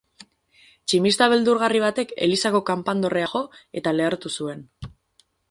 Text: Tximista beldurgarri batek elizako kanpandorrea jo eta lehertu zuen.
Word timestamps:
Tximista 0.85 1.27
beldurgarri 1.33 1.81
batek 1.83 2.15
elizako 2.29 2.63
kanpandorrea 2.71 3.29
jo 3.35 3.43
eta 3.83 3.95
lehertu 3.99 4.35
zuen. 4.39 4.67